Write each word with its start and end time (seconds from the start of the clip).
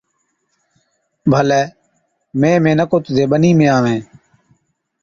’ڀلَي، 1.31 1.61
مين 2.41 2.53
اِمهين 2.57 2.75
نڪو 2.79 2.97
تُڌي 3.03 3.25
ٻنِي 3.31 3.51
۾ 3.59 3.67
آوَين 3.77 4.01